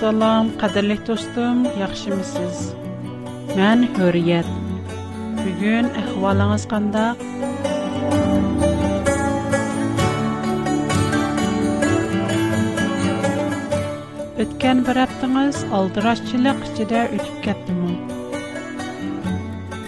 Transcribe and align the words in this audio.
Assalam, 0.00 0.48
qadirli 0.56 0.94
dostum, 1.06 1.58
yaxşımısınız? 1.78 2.60
Mən 3.56 3.82
Hürriyet. 3.98 4.46
Bu 5.40 5.44
gün 5.60 5.86
əhvalınız 6.02 6.64
qandaq? 6.70 7.16
Ötken 14.46 14.80
bir 14.88 14.96
haftanız 15.02 15.56
aldıraşçılık 15.80 16.58
içinde 16.70 17.00
ütüp 17.18 17.36
kettim. 17.44 17.80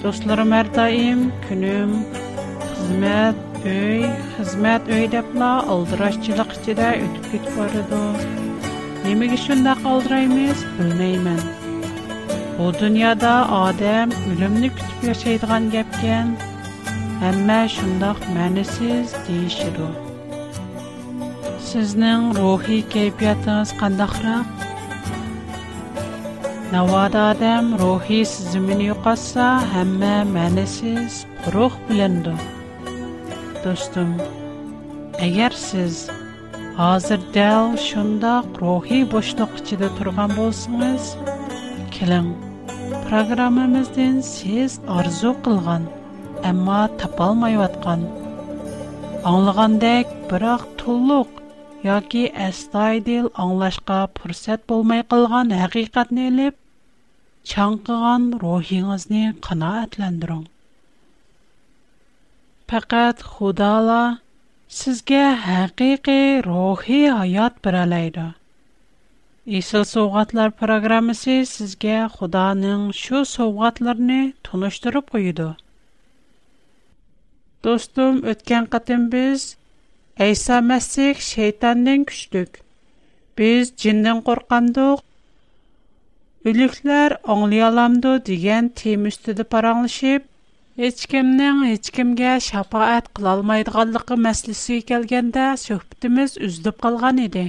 Dostlarım 0.05 0.51
her 0.53 0.67
daim, 0.75 1.21
öy, 3.65 4.03
hizmet 4.39 4.83
öy 4.89 5.11
deyip 5.13 5.37
la 5.39 5.53
Nemi 9.05 9.27
üçün 9.35 9.65
də 9.67 9.73
qaldıraymız, 9.83 10.61
bilməyəm. 10.79 11.45
Bu 12.59 12.69
dünyada 12.79 13.31
adam 13.57 14.13
ölümünü 14.31 14.69
kütüb 14.77 15.09
yaşaydığan 15.09 15.65
gəpkən, 15.75 16.29
əmmə 17.29 17.57
şundaq 17.75 18.21
mənəsiz 18.37 19.17
deyişir 19.27 19.81
o. 19.89 19.91
Sizin 21.67 22.31
ruhi 22.39 22.79
keyfiyyatınız 22.95 23.75
qandaqra? 23.83 24.37
Navada 26.73 27.23
adam 27.33 27.73
ruhi 27.83 28.23
sizimini 28.37 28.87
yuqatsa, 28.93 29.51
əmmə 29.83 30.15
mənəsiz, 30.37 31.25
ruh 31.57 31.75
biləndir. 31.91 32.39
Dostum, 33.67 34.15
əgər 35.29 35.53
siz 35.69 36.05
Азыр 36.81 37.21
дәл 37.37 37.75
шындақ 37.77 38.55
рухи 38.63 39.03
бұштықшыды 39.13 39.91
тұрған 39.99 40.31
болсыңыз, 40.39 41.09
келің, 41.97 42.31
программымыздың 43.11 44.23
сіз 44.29 44.77
арзу 44.95 45.33
қылған, 45.49 45.85
әмі 46.51 46.79
тапалмай 47.03 47.59
өткен. 47.65 48.07
Аңылғандай 49.33 50.07
бірақ 50.33 50.65
тұлғық, 50.85 51.37
яғы 51.91 52.25
әстай 52.47 53.03
дейл 53.11 53.29
аңылашқа 53.45 54.01
пұрсет 54.21 54.65
болмай 54.73 55.05
қылған 55.13 55.53
әқиқатны 55.69 56.25
әліп, 56.33 56.57
чанқыған 57.53 58.31
рухиңізнің 58.47 59.37
қына 59.49 59.75
әтләндіруң. 59.85 60.47
Пәкәт 62.73 63.21
sizga 64.81 65.25
haqiqiy 65.47 66.27
рухи 66.49 67.01
hayot 67.17 67.57
biralaydi 67.67 68.23
isil 69.59 69.83
sovg'atlar 69.91 70.55
programmasi 70.61 71.35
sizga 71.51 71.99
xudoning 72.15 72.87
shu 73.01 73.21
sovg'atlarni 73.33 74.19
tunishtirib 74.49 75.11
qo'ydi 75.17 75.51
do'stim 77.69 78.23
o'tgan 78.35 78.71
qatim 78.77 79.11
biz 79.19 79.51
Әйса 80.23 80.57
мәсих 80.69 81.21
шейтаннан 81.27 82.03
күчтүк. 82.09 82.59
Біз 83.37 83.71
жиндан 83.85 84.19
қорқандық. 84.27 85.01
Үліклер 86.51 87.15
оңлы 87.35 87.63
аламды 87.69 88.13
деген 88.27 88.69
тем 88.77 89.07
үстеді 89.09 89.45
Ешкімнің 90.81 91.57
ешкімге 91.69 92.29
шапаат 92.41 93.09
қылалмайдығанлықы 93.17 94.17
мәсілісі 94.27 94.77
келгенде 94.91 95.43
сөхбітіміз 95.63 96.37
үзіліп 96.47 96.79
қалған 96.87 97.19
еді. 97.27 97.43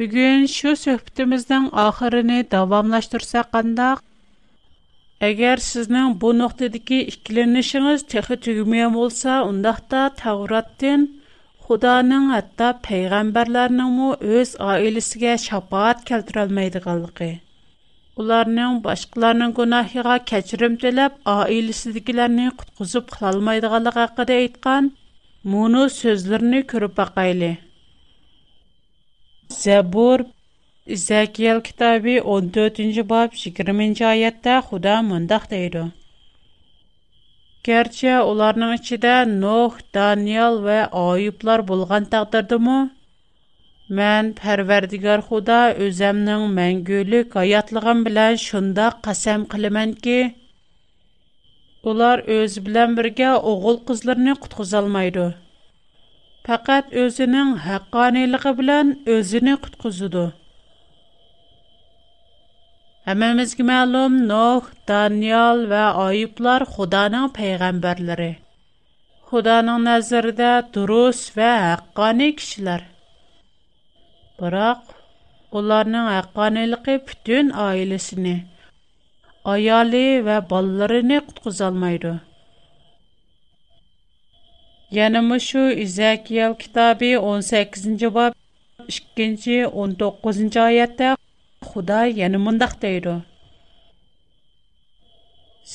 Бүгін 0.00 0.48
шу 0.54 0.72
сөхбітіміздің 0.80 1.68
ақырыны 1.84 2.40
давамлаштырса 2.56 3.44
қандақ, 3.54 4.02
Әгәр 5.30 5.62
сіздің 5.68 6.16
бұл 6.24 6.34
нуктадагы 6.40 6.98
ікіленішіңіз 7.14 8.04
техи 8.16 8.40
түгмәм 8.48 8.98
булса, 8.98 9.38
ундакта 9.52 10.08
Тавраттан 10.18 11.06
Худаның 11.68 12.26
хәтта 12.34 12.72
пәйгамбәрләрнең 12.90 13.94
өз 14.02 14.38
үз 14.42 14.54
аиләсенә 14.72 15.38
шафаат 15.46 16.04
Уларның 18.22 18.76
башкаларның 18.84 19.50
гынаһына 19.56 20.14
кечрим 20.28 20.76
телеп, 20.84 21.16
аиләсе 21.32 21.90
диклерен 21.96 22.46
куткызып 22.60 23.10
хыялмайдыганлыгы 23.16 24.04
хакында 24.04 24.38
әйткан. 24.44 24.86
Муны 25.54 25.82
сүзләрне 25.96 26.62
күрүгә 26.70 27.06
кайлы. 27.18 27.50
Забур 29.60 30.24
Зәкил 31.04 31.60
китабы 31.68 32.14
14нҗи 32.22 33.04
боб 33.12 33.36
20нҗи 33.44 34.08
аятта 34.14 34.54
Худа 34.70 34.94
мондах 35.12 35.44
тәйлә. 35.52 35.84
Кәрчә 37.68 38.20
уларның 38.32 38.76
içидә 38.80 39.14
Нох, 39.36 39.76
Даниэль 39.92 40.60
һәм 40.64 41.00
аюплар 41.04 41.62
булган 41.68 42.06
тагдырдымы? 42.16 42.78
Мән 43.94 44.28
Пәрвәрдигар 44.36 45.20
Худа 45.28 45.58
өземнең 45.84 46.46
мәңгүлек 46.56 47.36
хаятлыгым 47.38 48.00
белән 48.06 48.38
шунда 48.44 48.86
касам 49.06 49.44
кылыман 49.52 49.92
ки, 50.06 50.16
ular 51.90 52.22
o'zi 52.36 52.62
bilan 52.66 52.96
birga 52.96 53.28
o'g'il 53.50 53.76
qizlarni 53.90 54.32
qutqizolmaydi 54.42 55.26
faqat 56.48 56.88
o'zining 57.04 57.52
haqqoniyligi 57.66 58.52
bilan 58.62 58.90
o'zini 59.16 59.54
qutqizidi 59.66 60.24
hammamizga 63.10 63.68
ma'lum 63.70 64.18
noh 64.32 64.64
daniel 64.92 65.62
va 65.74 65.84
oyiblar 66.08 66.66
xudoning 66.74 67.28
payg'ambarlari 67.38 68.30
xudoning 69.30 69.80
nazarida 69.90 70.50
durust 70.78 71.26
va 71.38 71.52
haqqoniy 71.68 72.32
kishilar 72.42 72.80
Biroq 74.40 74.80
ularning 75.58 76.06
haqqoniyligi 76.14 76.94
butun 77.08 77.46
oilasini, 77.66 78.34
ayoli 79.52 80.06
va 80.26 80.36
bolalarini 80.50 81.18
qutqizolmaydi. 81.28 82.10
Yana 84.98 85.20
shu 85.48 85.62
İzakiyel 85.84 86.54
kitobi 86.64 87.10
18-bob 87.36 88.32
2-19-oyatda 89.18 91.08
Xudo 91.70 92.00
yana 92.22 92.38
mundaq 92.46 92.72
deydi: 92.84 93.14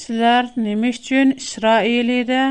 Sizlar 0.01 0.45
nima 0.65 0.87
uchun 0.97 1.27
Isroilida 1.41 2.41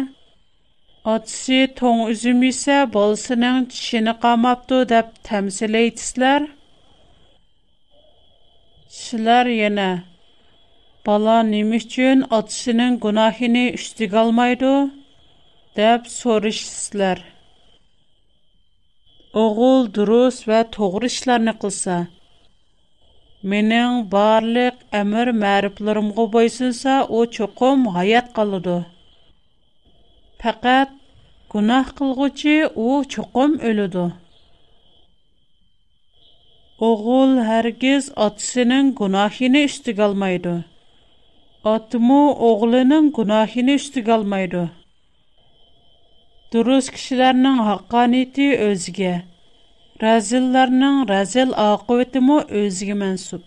Atsı 1.05 1.67
ton 1.77 2.09
üzüm 2.13 2.43
isə 2.45 2.75
balısının 2.95 3.65
çişini 3.73 4.13
qamabdı 4.23 4.81
dəb 4.93 5.07
təmsil 5.29 5.75
eytislər. 5.83 6.43
yenə, 9.61 9.87
bala 11.07 11.39
nim 11.53 11.73
üçün 11.79 12.21
gunahini 12.29 12.99
qınahini 13.05 13.65
üstü 13.79 14.09
qalmaydı 14.15 14.73
işlər. 16.53 17.19
Oğul 19.45 19.83
duruz 19.95 20.37
və 20.49 20.61
toğru 20.77 21.07
işlərini 21.15 21.55
qılsa, 21.65 21.97
minin 23.55 23.93
barlıq 24.13 24.77
əmir 25.01 25.29
məriblərim 25.45 26.09
qoboysunsa 26.21 26.93
o 27.09 27.21
çoxum 27.39 27.87
hayat 27.97 28.33
qalıdı. 28.41 28.79
Faqat 30.43 30.91
gunoh 31.53 31.87
qilg'uchi 31.99 32.53
u 32.87 32.89
chuqum 33.15 33.51
o'ladi. 33.71 34.05
O'g'il 36.89 37.33
hargiz 37.49 38.05
otasining 38.27 38.87
gunohini 39.01 39.61
ustiga 39.71 40.05
olmaydi. 40.13 40.55
Otmu 41.75 42.21
o'g'lining 42.49 43.11
gunohini 43.19 43.77
ustiga 43.81 44.17
olmaydi. 44.23 44.63
Durus 46.55 46.87
kishilarning 46.97 47.59
haqqoniyati 47.69 48.49
o'ziga, 48.71 49.13
razillarning 50.07 50.99
razil 51.13 51.51
oqibatimi 51.69 52.39
o'ziga 52.63 52.97
mansub. 53.05 53.45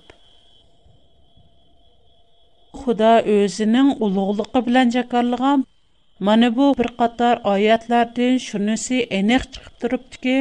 Xudo 2.83 3.13
o'zining 3.39 3.89
ulug'ligi 4.09 4.59
bilan 4.69 4.87
jakarlagan 4.99 5.59
Mana 6.25 6.49
bu 6.57 6.65
bir 6.79 6.87
qator 6.99 7.39
oyatlardan 7.53 8.35
shunisi 8.47 8.97
aniq 9.19 9.43
chiqib 9.55 9.73
turibdiki, 9.83 10.35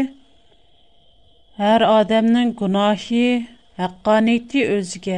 har 1.60 1.80
odamning 1.94 2.50
gunohi, 2.60 3.24
haqqoniyati 3.80 4.60
o'ziga. 4.76 5.16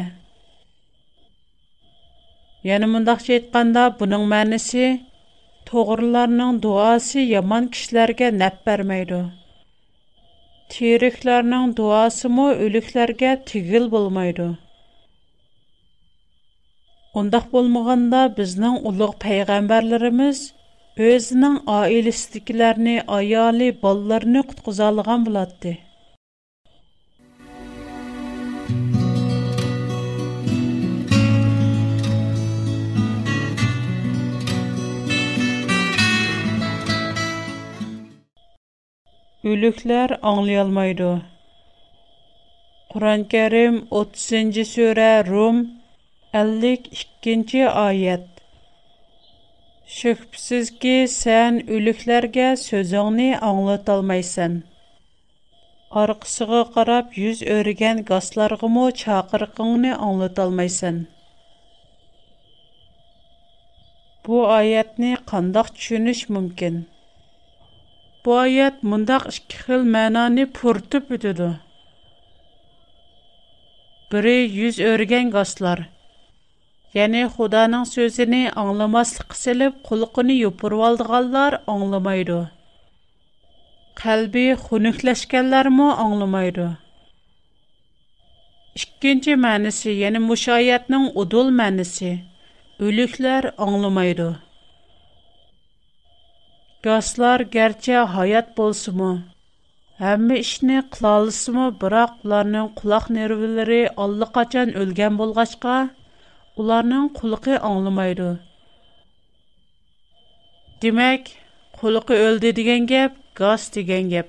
Yana 2.70 2.86
mundaqcha 2.94 3.30
aytganda, 3.38 3.82
buning 4.00 4.24
ma'nosi 4.34 4.86
to'g'rilarning 5.72 6.52
duosi 6.68 7.20
yomon 7.34 7.62
kishilarga 7.76 8.28
naf 8.40 8.56
bermaydi. 8.70 9.20
Tiriklarning 10.76 11.66
duosi 11.82 12.26
mo 12.38 12.46
o'liklarga 12.68 13.30
tigil 13.52 13.84
bo'lmaydi. 13.96 14.48
Ondaq 17.20 17.44
bolmaganda 17.54 18.20
bizning 18.36 18.78
ulug 18.90 19.12
payg'ambarlarimiz 19.24 20.38
o'zining 21.10 21.58
oilasidagilarni, 21.74 22.94
ayoli, 23.16 23.68
bolalarini 23.82 24.42
qutqiza 24.48 24.88
olgan 24.92 25.20
bo'ladi. 25.26 25.78
Ülükler 39.52 40.16
anlayalmaydı. 40.32 41.12
Kur'an-Kerim 42.96 43.82
30. 43.90 44.68
Sure 44.74 45.12
Rum 45.30 45.58
ellik 46.40 46.82
ikkinchi 47.00 47.60
oyat 47.80 48.22
shubhasizki 49.96 50.94
sen 51.16 51.58
o'liklarga 51.76 52.46
so'zingni 52.62 53.26
anglatolmaysan 53.48 54.56
orqasiga 56.02 56.62
qarab 56.78 57.14
yuz 57.24 57.42
o'rigan 57.58 58.00
gazlarg'imi 58.10 58.86
chaqiriqingni 59.02 59.92
anglatolmaysan 60.08 60.98
bu 64.28 64.42
oyatni 64.58 65.12
qandoq 65.32 65.70
tushunish 65.78 66.24
mumkin 66.38 66.82
bu 68.24 68.36
oyat 68.40 68.84
mundaq 68.94 69.30
ikki 69.36 69.62
xil 69.68 69.86
ma'noni 69.98 70.48
purtib 70.60 71.14
o'tadi 71.18 71.50
biri 74.12 74.38
yuz 74.60 74.86
o'rgan 74.94 75.36
gazlar 75.40 75.88
Yani 76.94 77.20
Xudanın 77.36 77.84
sözünü 77.88 78.50
anlamaslıq 78.60 79.30
silib, 79.36 79.74
qulqını 79.88 80.32
yopurvaldıqallar 80.46 81.52
anlamaydı. 81.72 82.36
Qalbi 84.02 84.44
xunukləşkənlər 84.66 85.68
mu 85.78 85.88
anlamaydı. 86.04 86.66
İkinci 88.82 89.34
mənisi, 89.46 89.90
yəni 90.04 90.20
müşayiətinin 90.28 91.08
udul 91.24 91.50
mənisi. 91.62 92.12
Ölüklər 92.90 93.50
anlamaydı. 93.66 94.28
Gaslar 96.86 97.40
gerçə 97.58 98.04
hayat 98.16 98.56
bolsumu, 98.60 99.10
Әмме 100.12 100.38
ішіне 100.44 100.80
қылалысымы, 100.94 101.66
бірақ 101.82 102.14
бұларның 102.24 102.72
құлақ 102.80 103.04
нервілері 103.18 103.82
аллы 104.06 104.26
қачан 104.38 104.72
өлген 104.84 105.14
болғашқа, 105.22 105.74
ularning 106.62 107.06
quliqi 107.18 107.54
anglamaydi 107.68 108.26
demak 110.82 111.22
quliqi 111.78 112.18
o'ldi 112.26 112.50
degan 112.58 112.84
gap 112.92 113.14
gaz 113.40 113.62
degan 113.76 114.04
gap 114.12 114.28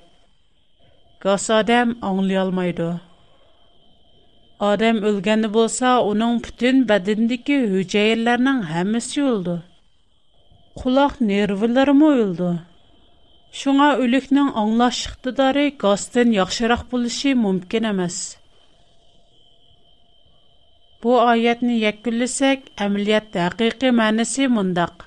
gaz 1.26 1.44
odam 1.58 1.92
anglayolmaydi 2.08 2.88
odam 4.70 4.98
o'lgani 5.10 5.50
bo'lsa 5.58 5.92
uning 6.12 6.34
butun 6.46 6.82
badandagi 6.90 7.58
hujayralarning 7.74 8.58
hammasi 8.72 9.22
o'ldi 9.34 9.54
quloq 10.82 11.14
nervilarimi 11.30 12.08
o'ldi 12.24 12.50
shunga 13.60 13.88
o'likning 14.02 14.50
anglash 14.64 15.00
iqtidori 15.10 15.66
gazdan 15.86 16.34
yaxshiroq 16.40 16.82
bo'lishi 16.94 17.30
mumkin 17.44 17.84
emas 17.94 18.18
Bu 21.06 21.14
ayetni 21.22 21.74
yekkülləsək, 21.84 22.62
əməliyyatda 22.84 23.42
həqiqi 23.44 23.90
mənası 23.98 24.46
mındaq. 24.54 25.04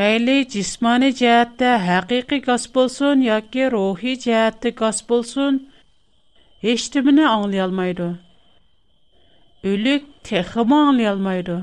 Məyli 0.00 0.36
cismani 0.54 1.10
cəhətdə 1.18 1.72
həqiqi 1.86 2.38
qas 2.46 2.64
bolsun, 2.78 3.24
yoki 3.26 3.66
ruhi 3.74 4.14
cəhətdə 4.24 4.72
qas 4.80 5.02
bolsun, 5.12 5.58
heç 6.64 6.86
timini 6.96 7.26
anlayalmaydı. 7.32 8.08
Ölük 9.74 10.08
teximi 10.30 10.78
anlayalmaydı. 10.88 11.60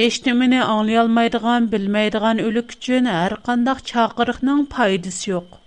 Heç 0.00 0.22
timini 0.28 0.62
anlayalmaydığan, 0.70 1.66
bilməydiğan 1.76 2.46
ölük 2.48 2.78
üçün 2.80 3.12
hər 3.18 3.36
qandaq 3.50 3.86
çağırıqның 3.94 4.66
paydası 4.78 5.32
yox.'' 5.34 5.62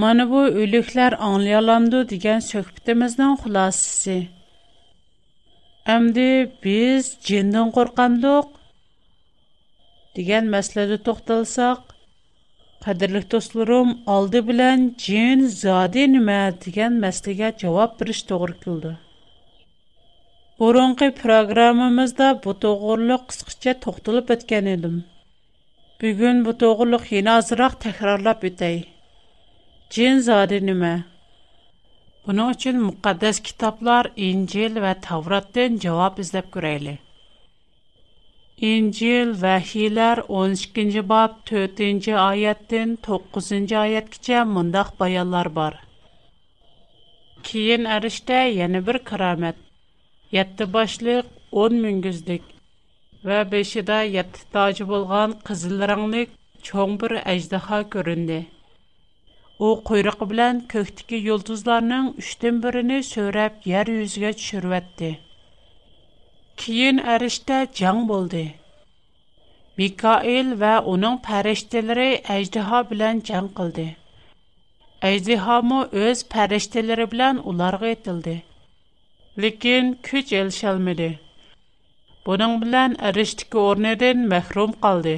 Mana 0.00 0.24
bu 0.32 0.38
o'liklar 0.60 1.12
anglayalamdu 1.24 1.98
degan 2.12 2.38
söhbetimizning 2.52 3.32
xulosasi. 3.42 4.14
Әмді 5.94 6.24
biz 6.66 7.10
жиндан 7.30 7.72
қорқамдық 7.76 8.46
деген 10.16 10.48
мәселеде 10.54 10.96
тоқталсақ, 11.08 11.82
қадірлік 12.86 13.26
достарым, 13.34 13.90
алды 14.14 14.40
білән 14.48 14.86
жин 15.06 15.42
зады 15.56 16.06
неме 16.14 16.38
деген 16.66 16.96
мәселеге 17.04 17.50
жауап 17.64 17.98
беріш 18.04 18.22
тоғры 18.30 18.56
kildi. 18.62 18.94
Бұрынғы 20.62 21.10
программамызда 21.20 22.30
bu 22.46 22.56
тоғырлық 22.64 23.28
қысқаша 23.34 23.76
тоқталып 23.84 24.32
өткен 24.38 24.72
edim. 24.76 24.96
Бүгін 26.00 26.46
bu 26.48 26.56
тоғырлық 26.64 27.12
ене 27.20 27.36
азырақ 27.42 27.76
тәкрарлап 27.88 28.48
өтейін. 28.52 28.88
Cin 29.92 30.20
zarinimə 30.24 30.90
Bunun 32.26 32.52
üçün 32.54 32.76
müqəddəs 32.82 33.40
kitablar 33.48 34.06
İncil 34.26 34.78
və 34.84 34.92
Tavratdan 35.06 35.74
cavab 35.84 36.22
izləb 36.22 36.46
görəyli. 36.54 36.94
İncil 38.68 39.34
Vəhilər 39.42 40.22
12-ci 40.38 41.02
bab 41.10 41.34
4-cü 41.50 42.14
ayətdən 42.22 42.94
9-cu 43.08 43.76
ayətcə 43.82 44.40
mündəq 44.54 44.94
bayanlar 45.02 45.52
var. 45.60 45.76
Keyin 47.50 47.84
ərişdə 47.98 48.40
yeni 48.62 48.80
bir 48.88 49.00
kəramət. 49.12 49.60
7 50.38 50.68
başlıq 50.78 51.36
10 51.66 51.78
müngüzlük 51.84 52.48
və 53.28 53.44
5-də 53.52 54.00
7 54.16 54.42
tacı 54.56 54.88
bolğan 54.94 55.36
qızıl 55.50 55.86
rənglik 55.94 56.40
çoğ 56.70 56.90
bir 57.04 57.18
əjdaha 57.36 57.86
göründü. 57.98 58.42
У 59.62 59.66
қойруыгы 59.88 60.26
билан 60.30 60.56
көктөги 60.70 61.18
йолдызларның 61.28 62.06
3-н 62.28 62.56
бирене 62.64 62.96
сөйрәп 63.08 63.66
йәрүзге 63.72 64.30
төшүрәтте. 64.38 65.10
Киен 66.62 66.96
арышта 67.12 67.58
җан 67.80 68.00
булды. 68.08 68.40
Микаил 69.82 70.50
ва 70.62 70.72
аның 70.94 71.20
фәришталәре 71.28 72.06
Эҗдеһа 72.38 72.80
белән 72.88 73.20
җан 73.30 73.52
кылды. 73.60 73.84
Эҗдеһа 75.12 75.60
мо 75.70 75.78
үз 76.06 76.24
фәришталәре 76.34 77.06
белән 77.14 77.38
уларга 77.52 77.92
әтәлде. 77.98 78.34
Ләкин 79.44 79.94
күчел 80.10 80.50
шәмәде. 80.58 81.08
Буның 82.26 82.58
белән 82.64 82.98
арыштыкка 83.12 83.62
өрнәдән 83.70 84.26
мәхрүм 84.34 84.74
калды. 84.82 85.16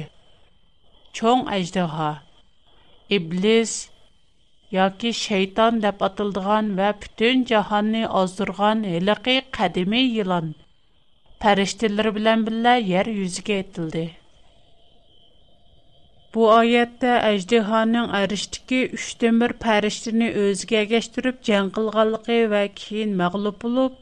Чоң 1.17 1.47
yoki 4.75 5.11
shayton 5.17 5.77
deb 5.83 6.03
ئاتىلىدىغان 6.05 6.69
va 6.79 6.87
butun 7.03 7.43
jahonni 7.51 8.01
ozdirgan 8.21 8.81
ھېلىقى 8.93 9.35
قەدىمىي 9.57 10.07
يىلان 10.19 10.49
farishtalar 11.45 12.09
bilan 12.17 12.43
بىللە 12.47 12.73
yer 12.93 13.09
yuziga 13.21 13.57
ئېتىلدى. 13.61 14.03
Bu 16.35 16.47
oyatda 16.53 17.13
əjdihanın 17.31 18.09
ərişdiki 18.19 18.79
3 18.97 19.05
dəmir 19.21 19.51
pəriştini 19.65 20.27
özünə 20.45 20.81
gəşdirib 20.93 21.37
jang 21.49 21.69
qilganligi 21.77 22.39
va 22.55 22.63
keyin 22.79 23.13
mag'lub 23.21 23.61
bo'lib 23.61 24.01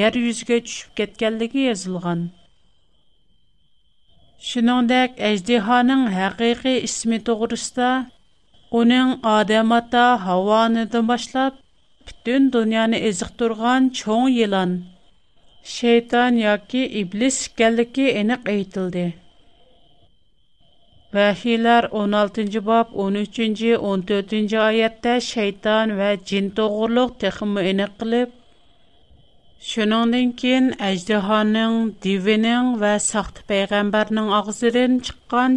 yer 0.00 0.18
yuziga 0.26 0.60
tushib 0.68 0.92
ketganligi 1.00 1.64
yozilgan 1.66 2.22
Şuningdək 4.50 5.18
əjdihanın 5.30 6.06
haqiqiy 6.18 6.78
ismi 6.90 7.18
to'g'risida 7.30 7.90
Оның 8.78 9.10
адам 9.32 9.72
ата 9.76 10.04
Havanidan 10.26 11.04
башлап 11.10 11.58
бүтән 12.08 12.46
дөньяны 12.54 12.98
эзиктурган 13.10 13.84
чоң 13.98 14.22
елан 14.44 14.72
şeytan 15.74 16.38
yoki 16.40 16.80
iblis 17.02 17.36
ekanligi 17.50 18.06
aniq 18.22 18.48
aytildi 18.54 19.04
vahiylar 21.18 21.86
16 22.00 22.62
bob 22.70 22.96
13 23.04 23.38
14 23.90 24.56
oyatda 24.64 25.12
shayton 25.30 25.94
va 26.02 26.10
jin 26.32 26.50
to'g'riliq 26.58 27.12
texmi 27.26 27.64
aniq 27.74 27.92
qilib 28.02 28.34
shuningdan 29.70 30.34
keyin 30.42 30.66
ajdahoning 30.90 31.78
divining 32.08 32.74
va 32.84 32.92
soxta 33.10 33.46
payg'ambarning 33.54 34.34
og'zidan 34.40 34.98
chiqqan 35.10 35.56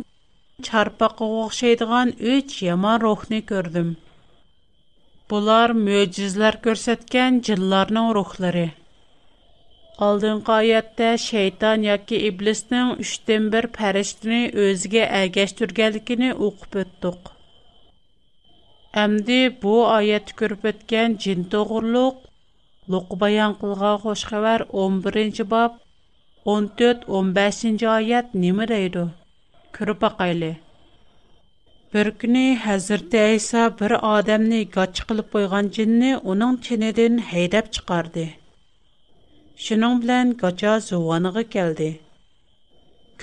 çarpaqqa 0.65 1.25
o'xshaydigan 1.41 2.09
üç 2.35 2.47
yomon 2.67 2.95
ruhni 3.05 3.39
ko'rdim 3.49 3.89
bular 5.33 5.69
mo'jizlar 5.81 6.55
ko'rsatgan 6.67 7.35
jinlarning 7.49 8.07
ruhlari 8.17 8.63
oldingi 10.07 10.51
oyatda 10.55 11.09
shayton 11.25 11.85
yoki 11.87 12.21
iblisning 12.29 12.93
uchdan 13.05 13.45
bir 13.55 13.67
farishtani 13.77 14.39
o'ziga 14.63 15.03
ergashtirganligini 15.19 16.31
o'qib 16.47 16.79
o'tdiq 16.83 17.31
Әмді 19.03 19.39
bu 19.65 19.73
аят 19.93 20.31
көріп 20.39 20.63
өткен 20.69 21.17
жин 21.25 21.43
тоғырлық, 21.51 22.21
лұқы 22.93 23.17
баян 23.23 23.53
қылған 23.63 23.99
қош 24.07 24.23
11-ші 24.31 25.45
бап, 25.53 25.77
14-15-ші 26.51 27.89
аят 27.99 28.33
немі 28.45 28.65
дейді? 28.73 29.05
ko'rib 29.77 29.99
boqayli 30.01 30.47
bir 31.95 32.07
kuni 32.21 32.45
hazrati 32.61 33.19
ayso 33.23 33.63
bir 33.81 33.93
odamni 34.11 34.59
gotchi 34.75 35.03
qilib 35.09 35.27
qo'ygan 35.35 35.67
jinni 35.75 36.09
uning 36.33 36.55
chinidan 36.67 37.17
haydab 37.33 37.67
chiqardi 37.77 38.23
shuning 39.65 39.99
bilan 40.05 40.31
gocha 40.43 40.71
zuvoniga 40.87 41.43
keldi 41.57 41.89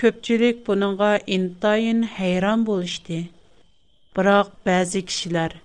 ko'pchilik 0.03 0.61
buningga 0.69 1.11
intayin 1.39 1.99
hayron 2.19 2.63
bo'lishdi 2.71 3.17
biroq 4.19 4.53
ba'zi 4.69 5.01
kishilar 5.11 5.57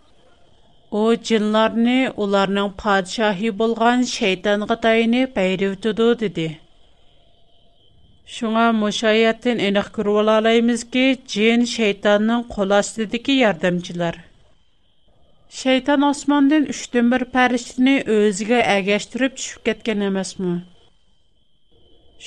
u 1.03 1.05
jinlarni 1.31 1.99
ularning 2.27 2.75
podshohi 2.85 3.55
bo'lgan 3.63 4.05
shaytonga 4.19 4.79
tayinib 4.89 5.37
bayrivtidu 5.39 6.09
dedi 6.25 6.49
Шуңа 8.31 8.65
мошаяттен 8.81 9.59
алабыз 9.69 10.83
ки, 10.97 11.01
джин 11.31 11.65
шейтанның 11.71 12.45
қол 12.57 12.75
астыдыки 12.77 13.35
ярдамчылар. 13.37 14.19
Шейтан 15.61 16.05
Османдын 16.11 16.69
үштен 16.75 17.09
бір 17.15 17.25
пәріштіні 17.33 17.97
өзіге 18.19 18.61
агаштырып 18.77 19.35
түшүп 19.41 19.65
кеткен 19.71 20.07
эмесми? 20.11 20.53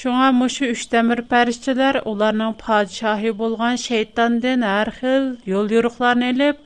Шуңа 0.02 0.28
мушу 0.42 0.74
үш 0.76 0.84
тәмір 0.96 1.24
пәрішчілер 1.32 2.02
оларның 2.14 2.52
падшахи 2.66 3.32
болған 3.44 3.80
шейтанден 3.88 4.68
әр 4.76 4.92
хил 5.00 5.32
жол 5.50 5.72
юруқларын 5.80 6.28
алып, 6.36 6.60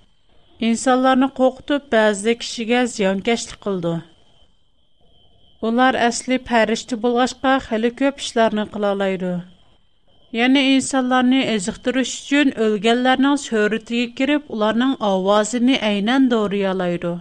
инсанларны 0.72 1.29
қоқытып, 1.44 1.88
бәзді 1.94 2.39
кишиге 2.41 2.86
зыянкечлик 3.00 3.62
кылды. 3.67 3.98
Ular 5.66 5.96
əsli 6.06 6.36
pərişti 6.48 6.98
bulğaşqa 7.04 7.52
xəli 7.68 7.90
köp 8.00 8.20
işlərini 8.22 8.66
qılalaydı. 8.74 9.30
Yəni 10.40 10.62
insanlarını 10.76 11.40
əziqdiriş 11.54 12.12
üçün 12.20 12.52
ölgənlərinin 12.66 13.40
söhrətiyə 13.44 14.12
girib 14.20 14.52
onların 14.58 14.94
avazını 15.10 15.80
əynən 15.90 16.28
doğruyalaydı. 16.34 17.16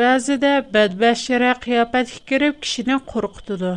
Bəzidə 0.00 0.52
bədbəşirə 0.78 1.52
qiyafət 1.66 2.14
girib 2.32 2.62
kişini 2.64 2.98
qorxutudu. 3.12 3.74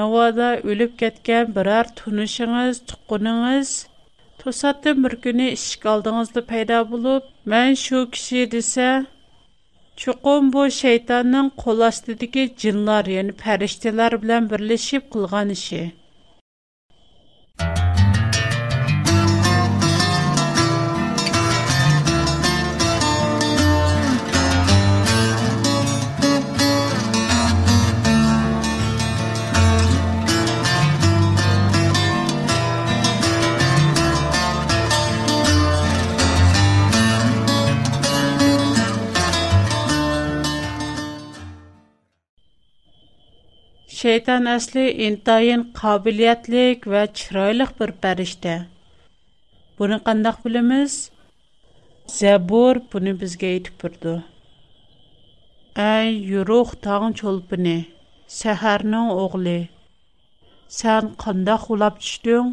Navada 0.00 0.50
ölüb 0.74 0.96
ketgan 1.04 1.54
birər 1.56 1.88
tunuşingiz, 2.02 2.82
tuqqunungiz 2.92 3.72
to'satdan 4.44 5.02
bir 5.06 5.14
kuni 5.28 5.48
ishik 5.56 5.86
oldingizda 5.94 6.40
paydo 6.52 6.82
bo'lib 6.92 7.22
man 7.56 7.70
shu 7.86 8.02
kishi 8.16 8.42
desa 8.56 8.88
Чуқым 10.02 10.50
бу 10.56 10.64
шайтанның 10.74 11.48
қол 11.62 11.82
астыдагы 11.86 12.44
джиннар, 12.52 13.10
яни 13.16 13.34
фәриштәләр 13.42 14.18
белән 14.26 14.48
берләшеп 14.54 15.12
кылган 15.18 15.52
Şeytan 43.98 44.44
əsli 44.46 44.82
intayın 45.08 45.62
qabiliyyətlik 45.74 46.84
və 46.92 47.00
çiraylıq 47.18 47.70
bir 47.80 47.90
pərişdə. 48.04 48.52
Bunu 49.80 49.96
qandaq 50.08 50.36
bilimiz? 50.44 50.92
Zəbur 52.18 52.78
bunu 52.92 53.14
bizə 53.24 53.48
etib 53.56 53.80
durdu. 53.82 54.12
Ay 55.86 56.12
yuruq 56.32 56.76
tağın 56.84 57.16
çolpını, 57.22 57.74
səhərnin 58.40 59.08
oğlu, 59.22 59.56
sən 60.78 61.08
qandaq 61.24 61.64
ulab 61.74 61.98
düşdün? 62.04 62.52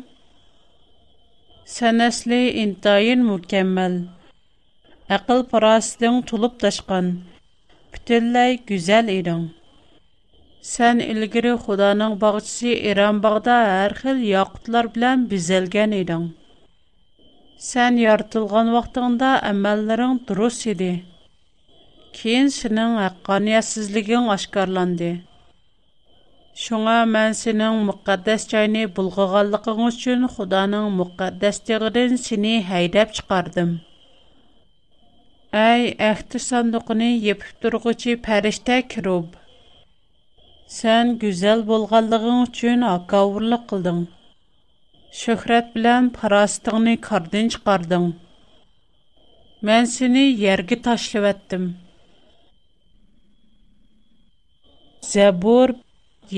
Sən 1.78 2.02
əsli 2.08 2.40
intayın 2.64 3.22
mükəmməl, 3.30 4.00
əqil 5.20 5.46
parasitin 5.54 6.24
tulub 6.32 6.58
daşqan, 6.66 7.14
bütünləy 7.94 8.58
güzəl 8.72 9.14
edin.'' 9.20 9.46
Sən 10.74 11.00
ilgiri 11.04 11.52
Xudanın 11.66 12.14
bağçısı 12.22 12.68
İran 12.68 13.18
bağda 13.24 13.58
hər 13.72 13.94
xil 13.98 14.22
yaqutlar 14.30 14.88
bilən 14.96 15.26
bizəlgən 15.34 15.92
idin. 15.98 16.24
Sən 17.66 18.00
yaratılğan 18.02 18.72
vaxtında 18.76 19.30
əməllərin 19.50 20.16
durus 20.32 20.58
idi. 20.74 20.88
Keyin 22.18 22.50
sənin 22.58 22.98
haqqaniyyətsizliyin 23.04 24.32
aşkarlandı. 24.38 25.12
Şuna 26.64 26.98
mən 27.14 27.38
sənin 27.44 27.86
müqəddəs 27.92 28.50
çayını 28.56 28.88
bulğğanlığın 28.98 29.86
üçün 29.94 30.26
Xudanın 30.36 30.90
müqəddəs 31.04 31.62
dağından 31.70 32.18
səni 32.28 32.56
heydəb 32.74 33.14
çıxardım. 33.20 33.78
Ey 35.70 35.82
əhdi 36.12 36.42
sandıqını 36.50 37.14
yepib 37.30 37.66
durğucu 37.68 38.22
pəriştə 38.30 38.84
kirub. 38.96 39.34
Сән 40.74 41.10
гүзәл 41.22 41.60
булганлыгың 41.66 42.38
өчен 42.44 42.84
акаурлык 42.92 43.66
кылдың. 43.72 43.98
Шөхрәт 45.18 45.68
белән 45.76 46.06
парастыгыны 46.16 46.94
кардан 47.08 47.50
чыгардың. 47.56 48.06
Мен 49.70 49.90
сине 49.92 50.24
ергә 50.44 50.78
ташлап 50.88 51.28
әттем. 51.32 51.68
Зәбур 55.12 55.76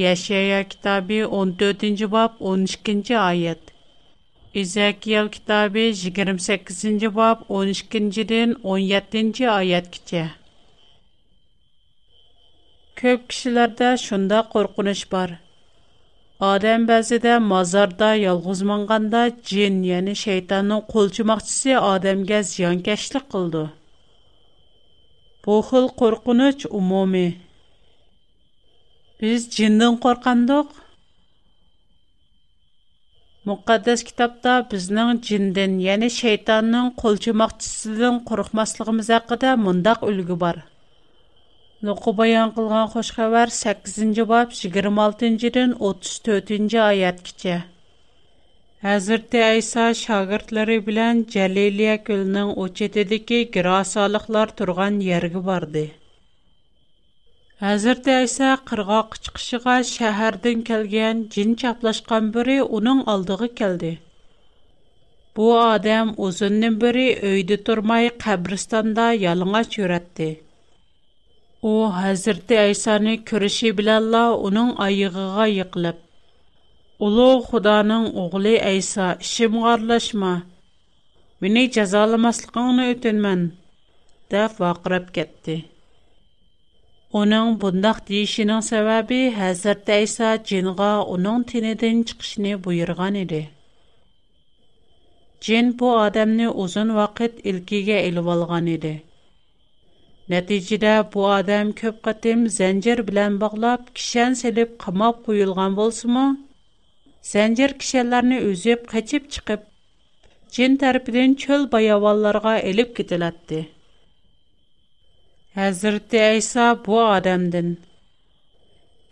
Яшая 0.02 0.60
14-нче 0.76 2.08
бап 2.18 2.38
12-нче 2.42 3.16
аят. 3.22 3.72
Изакиял 4.64 5.30
китабы 5.38 5.86
28-нче 6.04 7.14
бап 7.22 7.48
12-нчедән 7.48 8.58
17-нче 8.76 9.50
аят 9.56 9.88
китә. 9.98 10.26
Көп 12.98 13.25
кишиләрдә 13.32 13.88
шунда 14.04 14.38
коркыныч 14.51 15.01
бар. 15.12 15.32
Адам 16.46 16.86
бәзидә 16.92 17.34
мазарда 17.50 18.08
ялгыз 18.20 18.63
маңганда 18.70 19.20
джин, 19.50 19.75
яни 19.88 20.16
шайтанның 20.22 20.82
кулчымакчысы 20.94 21.75
адамгә 21.82 22.39
зыянкәшлек 22.54 23.27
кылды. 23.36 23.62
Бу 25.46 25.58
хил 25.70 25.89
коркыныч 26.01 26.66
умуми. 26.80 27.25
Без 29.22 29.46
джиннән 29.51 30.00
коркандык. 30.08 30.72
Muqaddas 33.51 34.01
kitobda 34.08 34.56
bizning 34.72 35.13
jindan, 35.30 35.77
ya'ni 35.88 36.10
shaytonning 36.18 36.89
qo'lchimoqchisidan 37.04 38.18
qo'rqmasligimiz 38.32 39.13
haqida 39.16 39.54
mundaq 39.68 40.01
ulgu 40.10 40.36
bor. 40.46 40.58
Нуқу 41.86 42.10
баян 42.18 42.50
қылған 42.56 42.88
қош 42.92 43.10
қабар 43.16 43.52
8-ci 43.56 44.24
баб 44.30 44.50
26-дин 44.60 45.36
34-ci 45.82 46.78
аят 46.84 47.20
кече. 47.26 47.58
Әзірті 48.94 49.42
Айса 49.50 49.86
шағыртлары 50.00 50.78
білән 50.88 51.22
Джәлелия 51.36 51.94
көлінің 52.08 52.50
өчетедікі 52.66 53.44
гирасалықлар 53.54 54.54
тұрған 54.62 54.98
ергі 55.20 55.44
барды. 55.50 55.84
Әзірті 57.76 58.14
Айса 58.16 58.56
қырға 58.72 59.04
қычқышыға 59.14 59.78
шәһәрдің 59.92 60.66
келген 60.72 61.24
жин 61.38 61.54
чаплашқан 61.66 62.32
бірі 62.38 62.58
оның 62.82 63.04
алдығы 63.16 63.52
келді. 63.62 63.94
Бу 65.38 65.52
адам 65.62 66.16
ұзынның 66.32 66.82
бірі 66.86 67.08
өйді 67.36 67.62
турмай 67.70 68.10
қабірстанда 68.26 69.12
ялыңа 69.30 69.66
жүретті. 69.78 70.36
O 71.70 71.94
Hazreti 71.94 72.58
Aysani 72.60 73.24
körüşi 73.24 73.78
bilalla 73.78 74.38
onun 74.38 74.76
ayığıga 74.76 75.46
yıqılıp. 75.46 75.98
Ulu 77.00 77.44
Xudanın 77.48 78.06
oğlu 78.16 78.58
Aysa 78.66 79.18
işim 79.22 79.54
qarlaşma. 79.66 80.34
Beni 81.42 81.64
cazalamaslıqını 81.76 82.84
ötünmən. 82.94 83.42
Dəf 84.32 84.56
vaqırıp 84.64 85.14
getdi. 85.18 85.58
Onun 87.22 87.52
bundaq 87.66 87.98
deyişinin 88.10 88.62
səbəbi 88.72 89.22
Hazreti 89.42 89.92
Aysa 89.98 90.32
cinğa 90.52 90.94
onun 91.16 91.44
tinidin 91.44 92.04
çıxışını 92.04 92.64
buyurgan 92.64 93.14
idi. 93.14 93.50
Cin 95.42 95.76
bu 95.80 95.92
adamını 96.00 96.50
uzun 96.54 96.96
vaqit 97.02 97.34
ilkige 97.54 97.98
ilvalgan 98.08 98.66
idi. 98.66 98.96
Нәтиҗәдә 100.32 100.90
бу 101.12 101.22
адам 101.34 101.70
көп 101.82 102.00
кытым 102.06 102.42
зәнҗир 102.54 103.02
белән 103.10 103.36
баглап, 103.44 103.84
кишән 104.00 104.34
селеп 104.40 104.74
кымап 104.86 105.22
куелган 105.28 105.78
булсымы? 105.80 106.24
Зәнҗир 107.30 107.76
кишәләрне 107.84 108.40
үзеп 108.50 108.84
качып 108.92 109.30
чыгып, 109.36 109.64
җин 110.58 110.76
тарафыдан 110.82 111.38
чөл 111.44 111.64
баяваларга 111.78 112.58
элеп 112.74 112.92
кителәтте. 112.98 113.62
Хәзрәт 115.58 116.14
Айса 116.26 116.66
бу 116.88 117.00
адамдан 117.06 117.72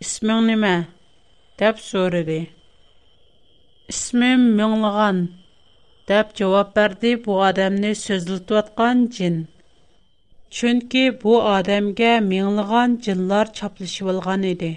"Исмиң 0.04 0.44
нимә?" 0.50 0.74
дип 1.60 1.76
сорыды. 1.88 2.38
"Исмим 3.94 4.46
Мөңлыган" 4.60 5.24
дип 6.12 6.36
җавап 6.40 6.74
берде 6.76 7.16
бу 7.28 7.40
адамны 7.48 7.94
сөзлетеп 8.04 8.58
аткан 8.62 8.98
Чөнки 10.54 11.00
бу 11.22 11.32
адамгә 11.50 12.10
миңлыган 12.24 12.92
җиллар 13.04 13.48
чаплышып 13.60 14.08
алган 14.12 14.44
иде. 14.50 14.68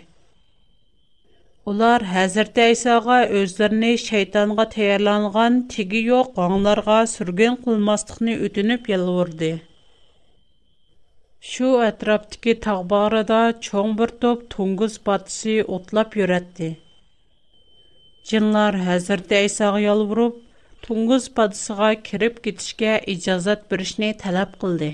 Улар 1.71 2.05
Хәзрәт 2.13 2.57
Исага 2.63 3.17
үзләренә 3.41 3.91
шайтанга 4.03 4.65
таярланган 4.73 5.59
тиги 5.75 5.99
юк 6.07 6.31
гаңларга 6.39 6.97
сүрген 7.11 7.59
кылмастыкны 7.67 8.37
үтүнеп 8.47 8.89
ялварды. 8.93 9.49
Шу 11.51 11.69
атраптыки 11.89 12.55
тагбарыда 12.65 13.41
чоң 13.67 13.93
бер 14.01 14.13
топ 14.25 14.41
туңгыз 14.55 14.95
батсы 15.11 15.59
утлап 15.77 16.17
йөрәтте. 16.21 16.71
Җиллар 18.31 18.79
Хәзрәт 18.89 19.37
Исага 19.45 19.83
ялварып, 19.85 20.41
туңгыз 20.89 21.29
батсыга 21.41 21.91
кирип 22.09 22.41
китишкә 22.49 22.97
иҗазат 23.15 23.69
беришне 23.75 24.11
таләп 24.25 24.57
кылды. 24.65 24.91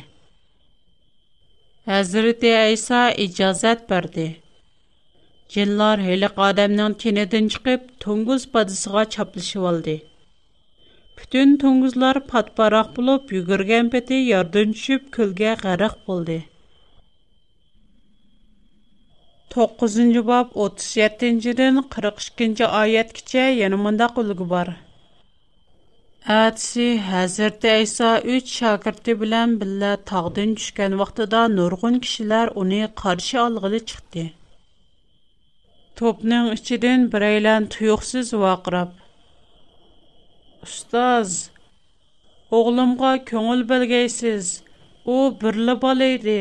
Həzrəti 1.85 2.49
İsa 2.75 2.99
icazət 3.23 3.81
verdi. 3.93 4.23
Cinlər 5.55 6.01
heliq 6.05 6.39
adamın 6.45 6.95
kinidən 7.03 7.49
çıxıb 7.55 7.81
Tunguz 8.05 8.45
badısına 8.55 9.03
çaplışıb 9.15 9.63
aldı. 9.71 9.93
Bütün 11.19 11.53
Tunguzlar 11.63 12.17
patparaq 12.31 12.87
bulub 12.95 13.31
yugurgan 13.35 13.89
peti 13.97 14.17
yardım 14.31 14.73
düşüb 14.73 15.03
külgə 15.17 15.51
qərq 15.61 15.85
buldu. 16.07 16.39
9-cu 19.55 20.25
bab 20.33 20.57
37-dən 20.67 21.83
42-ci 21.99 22.71
ayətçə 22.81 23.45
yana 23.61 23.77
mındaq 23.85 24.17
ulgu 24.25 24.49
var. 24.57 24.73
Әтсі 26.33 26.85
Хәзірті 27.07 27.67
Әйса 27.71 28.11
үч 28.35 28.49
шәкірті 28.59 29.13
білән 29.19 29.51
білә 29.63 29.89
тағдын 30.11 30.55
түшкән 30.61 30.95
вақтыда 31.01 31.41
нұрғын 31.57 31.99
кішілер 32.05 32.49
оны 32.61 32.79
қаршы 33.01 33.37
алғылы 33.43 33.81
чықты. 33.91 34.23
Топның 36.01 36.47
ішіден 36.55 37.05
бірейлән 37.13 37.67
тұйықсыз 37.75 38.31
вақырап. 38.43 38.95
Ұстаз, 40.65 41.35
оғлымға 42.61 43.13
көңіл 43.29 43.61
білгейсіз, 43.69 44.49
о 45.05 45.29
бірлі 45.45 45.77
бал 45.85 46.01
еді. 46.07 46.39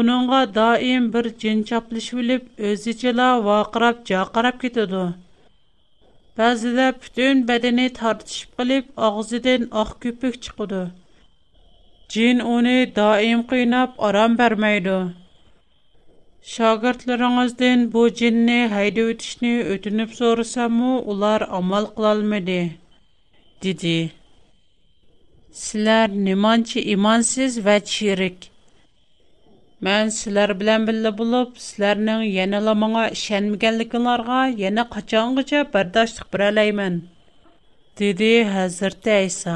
Оныңға 0.00 0.42
даим 0.58 1.06
бір 1.14 1.30
жинчаплыш 1.46 2.10
біліп, 2.18 2.50
өзічіла 2.74 3.30
вақырап, 3.46 4.02
жақарап 4.10 4.58
кетеді. 4.66 5.06
Bəzidə 6.38 6.84
bütün 7.04 7.40
bədəni 7.46 7.84
tartışıb 7.98 8.50
qılıb 8.58 8.84
ağzından 9.06 9.62
ağ 9.80 9.90
köpük 10.02 10.34
çıxıdı. 10.44 10.82
Cin 12.12 12.38
onu 12.54 12.74
daim 12.98 13.40
qiynab 13.52 13.96
aram 14.08 14.36
verməydi. 14.40 14.94
Şagirdlərinizdən 16.52 17.80
bu 17.96 18.02
cinni 18.20 18.60
hayda 18.74 19.00
ötüşni 19.14 19.52
ötünüb 19.74 20.10
sorasamı, 20.20 20.92
ular 21.14 21.40
amal 21.60 21.84
qılalmadı, 21.96 22.60
dedi. 23.66 23.96
Sizlər 25.64 26.08
nimançı 26.30 26.78
imansız 26.96 27.52
və 27.66 27.76
çirik.'' 27.96 28.52
Мән 29.86 30.08
силәр 30.14 30.52
белән 30.60 30.86
биллә 30.88 31.10
булып, 31.18 31.58
силәрнең 31.64 32.22
яна 32.36 32.58
ла 32.68 32.72
моңа 32.78 33.02
ишенмәгәнлекләргә 33.16 34.38
яна 34.60 34.84
качангыча 34.94 35.60
бердашлык 35.76 36.32
бирәләймен. 36.34 36.96
Диде 38.00 38.30
хәзер 38.48 38.96
Тайса. 39.06 39.54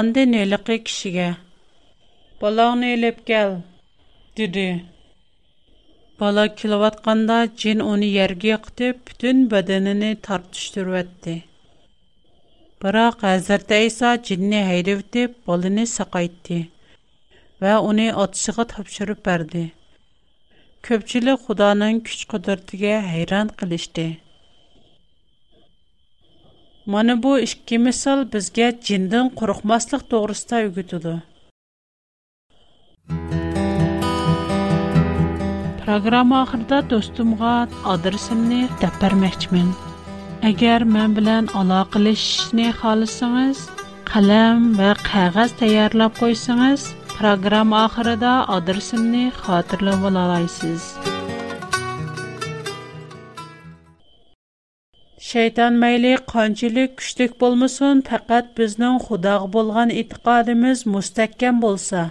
Анда 0.00 0.26
нелеке 0.34 0.76
кешегә. 0.90 1.30
Балагны 2.42 2.90
элеп 2.98 3.24
кел. 3.30 3.54
Диде. 4.36 4.66
Бала 6.18 6.44
килеп 6.50 6.84
атканда 6.90 7.38
джин 7.56 7.80
уни 7.86 8.12
ергә 8.18 8.58
кытып, 8.68 9.00
бүтән 9.08 9.46
бәдәненә 9.54 10.12
тартыштырып 10.28 11.00
әтте. 11.04 11.38
Бирақ 12.84 13.24
хәзер 13.24 13.64
Тайса 13.72 14.14
джинне 14.20 14.62
һәйдәп, 14.68 15.40
балыны 15.46 15.86
сакайтты. 15.88 16.66
va 17.64 17.74
uni 17.90 18.06
otishiga 18.22 18.64
topshirib 18.72 19.20
berdi 19.26 19.60
ko'pchilik 20.86 21.44
xudoning 21.44 21.98
kuch 22.08 22.22
qudratiga 22.32 22.96
hayron 23.12 23.52
qilishdi 23.62 24.04
mana 26.96 27.14
bu 27.26 27.30
ikki 27.46 27.78
misol 27.84 28.24
bizga 28.34 28.66
jindan 28.88 29.30
qo'rqmaslik 29.42 30.02
to'g'risida 30.14 30.56
o'gitidi 30.68 31.14
Программа 35.86 36.42
ахырда 36.42 36.76
достумга 36.90 37.48
адресимни 37.94 38.60
дәп 38.80 38.94
бермәкчмен. 39.02 39.66
Әгәр 40.50 40.86
мен 40.94 41.12
белән 41.18 41.50
алакалашышны 41.60 42.70
халысыңыз, 42.80 43.60
каләм 44.12 44.62
ва 44.78 44.94
кәгазь 45.10 45.52
таярлап 45.60 46.16
койсаңыз, 46.22 46.86
Программа 47.18 47.78
ахырыда 47.86 48.34
адресымны 48.54 49.20
хатырлы 49.42 49.92
болалайсыз. 50.02 50.86
Шайтан 55.28 55.76
мәйлі 55.82 56.10
қанчылы 56.32 56.84
күштік 56.98 57.36
болмысын, 57.44 58.02
пәкәт 58.08 58.50
бізнің 58.58 58.98
худағы 59.06 59.46
болған 59.58 59.92
итқадымыз 60.02 60.82
мұстәккен 60.96 61.60
болса. 61.66 62.02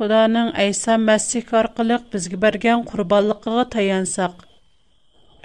Худаның 0.00 0.50
Айса 0.64 0.96
Мәсіх 1.06 1.52
арқылық 1.62 2.08
бізгі 2.16 2.40
берген 2.46 2.82
құрбалықыға 2.90 3.68
таянсақ. 3.76 4.34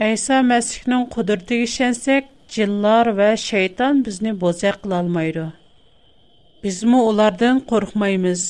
Айса 0.10 0.41
Мәсіхнің 0.49 1.06
құдырты 1.17 1.62
кешенсек, 1.63 2.34
жиллар 2.58 3.13
вә 3.21 3.30
шайтан 3.47 4.01
бізні 4.10 4.34
бозақ 4.34 4.82
қылалмайды. 4.82 5.51
bizmi 6.67 6.99
ulardan 7.10 7.58
qo'rqmaymiz 7.71 8.41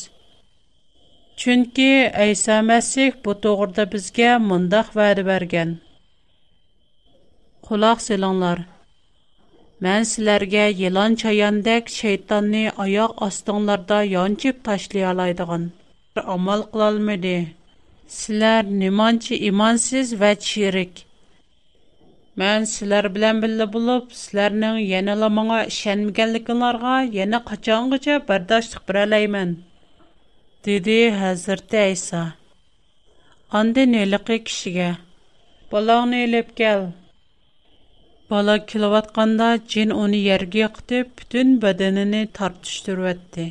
chunki 1.41 1.88
ayso 2.25 2.56
masih 2.69 3.10
bu 3.25 3.32
to'g'rida 3.45 3.84
bizga 3.95 4.30
mundoq 4.49 4.88
va'da 4.99 5.23
bergan 5.32 5.69
quloq 7.69 7.99
silinglar 8.08 8.60
man 9.88 10.01
sizlarga 10.12 10.63
yilon 10.84 11.12
chayondek 11.23 11.84
shaytonni 11.99 12.63
oyoq 12.86 13.12
ostinglarda 13.28 13.99
yonchib 14.15 14.56
oladigan 15.13 15.63
amal 16.38 16.62
qilolmadi 16.75 17.36
sizlar 18.21 18.63
nimoncha 18.86 19.36
imonsiz 19.51 20.08
va 20.23 20.32
chirik 20.47 20.93
Мән 22.41 22.65
силәр 22.69 23.06
белән 23.15 23.38
биллә 23.41 23.65
булып, 23.74 24.08
силәрнең 24.21 24.78
яна 24.86 25.13
ла 25.19 25.28
моңа 25.36 25.60
ишенмәгәнлекләргә 25.71 26.95
яна 27.17 27.39
качангыча 27.50 28.17
бардашлык 28.32 28.82
бер 28.89 28.98
алаймын. 29.06 29.52
Диде 30.67 30.98
Хәзрәт 31.21 31.76
Айса. 31.84 32.24
Анда 33.60 33.86
нәлеге 33.93 34.39
кешегә. 34.50 34.89
Балагны 35.71 36.19
элеп 36.26 36.50
кел. 36.60 36.84
Бала 38.30 38.58
килеватканда 38.74 39.48
джин 39.69 39.93
уни 40.02 40.19
ергә 40.26 40.67
кытып, 40.80 41.13
бүтән 41.21 41.54
бәдәненә 41.63 42.26
тартыштырып 42.39 43.08
әтте. 43.13 43.45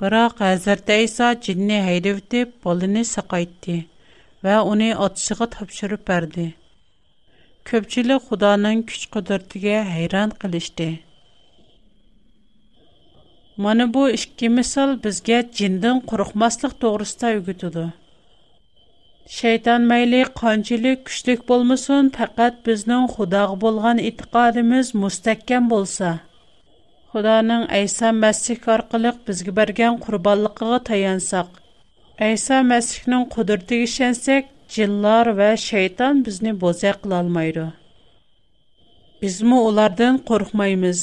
Бирақ 0.00 0.40
Хәзрәт 0.40 0.94
Айса 0.96 1.34
джинне 1.42 1.82
һәйдәп, 1.90 2.56
балыны 2.64 3.04
сакайтты. 3.12 3.76
va 4.44 4.54
uni 4.72 4.86
otishiga 5.06 5.46
topshirib 5.54 6.00
berdi 6.08 6.44
ko'pchilik 7.70 8.24
xudoning 8.28 8.82
kuch 8.90 9.04
qudratiga 9.14 9.76
hayron 9.92 10.34
qilishdi 10.42 10.88
mana 13.66 13.86
bu 13.94 14.02
ikki 14.18 14.50
misol 14.58 14.92
bizga 15.06 15.38
jindan 15.60 16.02
qo'rqmaslik 16.12 16.76
to'g'risida 16.84 17.30
o'gitidi 17.38 17.86
shayton 19.38 19.88
mayli 19.94 20.20
qanchalik 20.42 21.04
kuchlik 21.08 21.48
bo'lmasin 21.52 22.12
faqat 22.18 22.60
bizning 22.68 23.06
xudoga 23.16 23.58
bo'lgan 23.64 24.04
e'tiqodimiz 24.10 24.92
mustahkam 25.04 25.72
bo'lsa 25.74 26.10
xudoning 27.14 27.62
ayso 27.80 28.08
masih 28.24 28.58
orqali 28.76 29.12
bizga 29.30 29.52
bergan 29.62 29.94
qurbonligiga 30.06 30.78
tayansak 30.92 31.48
Әйса 32.24 32.58
Мәсіхнің 32.66 33.24
құдырты 33.32 33.78
ішенсек, 33.86 34.46
жиллар 34.74 35.28
вә 35.36 35.48
шайтан 35.60 36.22
бізні 36.24 36.54
бозе 36.62 36.92
қылалмайды. 37.02 37.64
Бізмі 39.20 39.58
олардың 39.68 40.16
қорқмаймыз. 40.30 41.02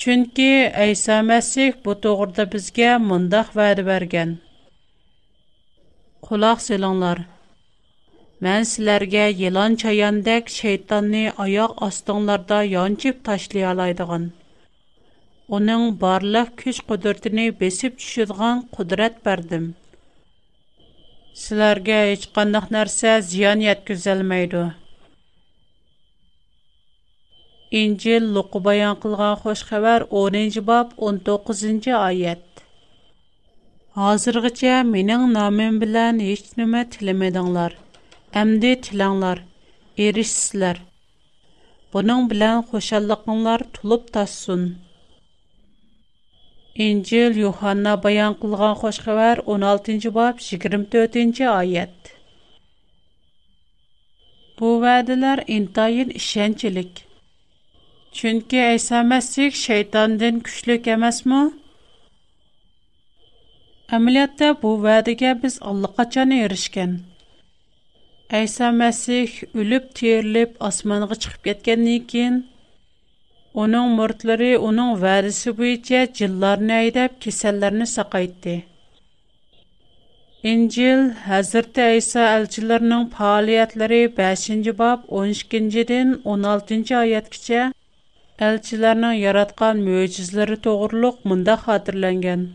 Чүнкі 0.00 0.46
Әйса 0.86 1.18
Мәсіх 1.28 1.76
бұ 1.84 1.96
тоғырда 2.06 2.46
бізге 2.54 2.94
мұндақ 3.10 3.50
вәді 3.58 3.84
бәрген. 3.90 4.32
Құлақ 6.30 6.64
селіңлар. 6.70 7.20
Мән 8.42 8.64
сілерге 8.72 9.26
елан 9.50 9.76
чаяндек 9.82 10.48
шайтанны 10.56 11.26
аяқ 11.36 11.76
астыңларда 11.90 12.62
янчып 12.70 13.20
ташлай 13.28 13.68
алайдыған. 13.74 14.30
Оның 15.52 15.86
барлық 16.00 16.56
күш 16.64 16.80
құдыртыны 16.88 17.50
бесіп 17.60 18.00
түшідіған 18.00 18.66
құдырет 18.78 19.20
бәрдім. 19.28 19.70
sizlarga 21.40 21.96
hech 22.08 22.24
qandaq 22.36 22.64
narsa 22.74 23.10
ziyon 23.28 23.60
yetkazolmaydi 23.64 24.62
injil 27.80 28.24
luqi 28.34 28.60
bayon 28.66 28.98
qilgan 29.04 29.34
xush 29.44 29.62
xabar 29.70 29.98
o'ninchi 30.22 30.62
bob 30.72 30.92
o'n 31.08 31.20
to'qqizinchi 31.28 31.94
oyat 32.00 32.62
hozirgacha 34.00 34.76
mening 34.92 35.24
nomim 35.38 35.80
bilan 35.86 36.20
hech 36.28 36.52
nima 36.62 36.82
tilamadinglar 36.96 37.78
әмді 38.40 38.68
тілаңлар, 38.84 39.40
ерішсілер. 40.04 40.78
Бұның 41.92 42.22
білән 42.30 42.62
қошалықыңлар 42.70 43.64
тұлып 43.74 44.06
тасын. 44.14 44.62
İncil 46.74 47.36
Yuhanna 47.40 47.92
bayan 48.02 48.34
qılğan 48.40 48.74
xoş 48.80 48.96
xəbər 49.04 49.36
16-cı 49.56 50.08
bab 50.14 50.38
24-cü 50.40 51.44
ayət. 51.60 52.12
Bu 54.60 54.68
vədələr 54.84 55.42
intayin 55.52 56.12
işəncilik. 56.20 56.92
Çünki 58.12 58.62
İsa 58.76 59.00
Məsih 59.10 59.50
şeytandan 59.56 60.38
güclük 60.46 60.88
emasmı? 60.94 61.42
Əməliyyatda 63.96 64.54
bu 64.62 64.72
vədəyə 64.86 65.34
biz 65.42 65.58
allaqaçan 65.60 66.32
erişkən. 66.38 66.96
İsa 68.42 68.72
Məsih 68.82 69.42
ölüb, 69.54 69.92
terilib, 70.02 70.56
asmanğa 70.70 71.14
çıxıb 71.14 71.44
getkəndən 71.52 72.06
keyin 72.06 72.36
Оның 73.60 73.88
мұртлары 73.98 74.46
оның 74.66 74.92
varisi 75.00 75.52
бойынша 75.56 75.98
jillarni 76.18 76.72
айдап, 76.78 77.16
kesallarni 77.24 77.86
saqaytdi. 77.90 78.54
İncil 80.52 81.02
Hazreti 81.24 81.84
İsa 81.96 82.22
elçilərinin 82.36 83.04
fəaliyyətləri 83.18 83.98
5-ci 84.20 84.72
bab 84.78 85.04
12-dən 85.20 86.14
16-cı 86.36 86.96
ayətəcə 87.00 87.60
elçilərinin 88.48 89.20
yaratqan 89.24 89.84
möcüzələri 89.90 90.58
toğruluq 90.68 91.20
mında 91.34 91.58
xatırlanğan. 91.66 92.48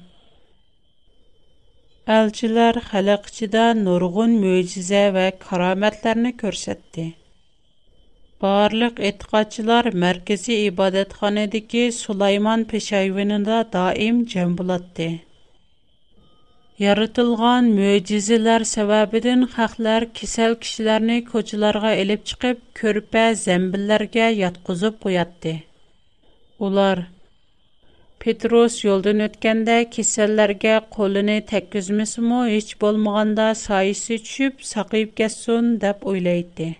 Elçilər 2.17 2.81
xalq 2.89 3.31
içində 3.33 3.69
nurgun 3.85 4.35
möcüzə 4.47 5.05
və 5.19 5.29
karamətlərini 5.47 6.35
göstərdi. 6.43 7.07
Барлык 8.45 8.99
этикадчылар 9.09 9.87
мәркәзи 10.01 10.57
ибадатханәдәге 10.65 11.85
Сулайман 11.99 12.65
пешайвенендә 12.73 13.61
даим 13.75 14.19
җәм 14.33 14.51
булатты. 14.59 15.07
Яратылган 16.83 17.71
мөҗизеләр 17.79 18.67
сәбәбедән 18.73 19.47
хәхләр 19.55 20.05
кисәл 20.21 20.53
кешеләрне 20.67 21.15
кочыларга 21.31 21.95
элеп 22.03 22.29
чыгып, 22.31 22.61
көрпә 22.81 23.25
зәмбилләргә 23.45 24.29
яткызып 24.43 24.99
куятты. 25.09 25.55
Улар 26.67 27.01
Петрос 28.25 28.77
yoldan 28.85 29.21
o'tganda 29.29 29.79
kasallarga 29.97 30.77
qo'lini 30.97 31.35
tekkizmasmi 31.55 32.45
hech 32.55 32.71
bo'lmaganda 32.85 33.49
soyisi 33.67 34.17
tushib 34.27 34.65
saqayib 34.73 35.13
ketsin 35.23 35.77
deb 35.87 36.05
o'ylaydi 36.13 36.75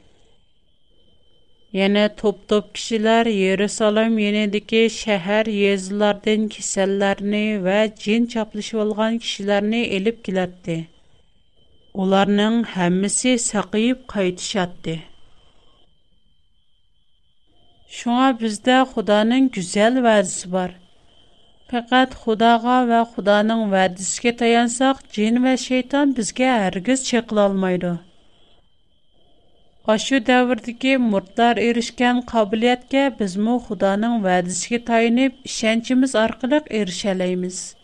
Yəni 1.76 2.02
топ-топ 2.20 2.68
kişilər 2.78 3.28
Yerusalim 3.28 4.14
yenidəki 4.22 4.80
şəhər 4.98 5.48
yezlərdən 5.54 6.46
kisəllərini 6.54 7.42
və 7.66 7.80
cin 8.04 8.28
çaplışıb 8.34 8.80
olğan 8.86 9.18
kişilərini 9.26 9.82
elib 9.98 10.22
gəlirdi. 10.28 10.78
Onların 12.04 12.62
hamısı 12.76 13.34
saqıyıb 13.50 14.06
qayıtışatdı. 14.14 14.96
Şuna 17.98 18.32
bizdə 18.46 18.80
Xudanın 18.94 19.50
gözəl 19.60 20.00
vədisi 20.08 20.52
var. 20.56 20.72
Faqat 21.72 22.16
Xudağa 22.24 22.80
və 22.94 23.02
Xudanın 23.12 23.68
vədisinə 23.76 24.38
tayansaq, 24.46 25.04
cin 25.20 25.44
və 25.44 25.58
şeytan 25.68 26.16
bizə 26.22 26.48
hər 26.56 26.82
giz 26.88 27.04
Aşu 29.88 30.28
davrdagi 30.28 30.98
murtlar 30.98 31.58
erişken 31.58 32.22
kabiliyetke 32.26 33.14
bizmu 33.20 33.56
Xudanın 33.66 34.20
vədisige 34.24 34.80
tayinib, 34.86 35.32
işençimiz 35.44 36.16
arqılıq 36.16 36.64
erişeleyimiz. 36.72 37.76